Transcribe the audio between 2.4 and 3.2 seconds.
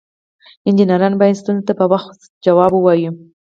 ځواب ووایي.